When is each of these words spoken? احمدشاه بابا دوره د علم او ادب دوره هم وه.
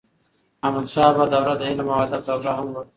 احمدشاه 0.65 1.09
بابا 1.15 1.25
دوره 1.33 1.53
د 1.57 1.61
علم 1.69 1.87
او 1.93 1.99
ادب 2.05 2.21
دوره 2.29 2.51
هم 2.57 2.67
وه. 2.73 2.81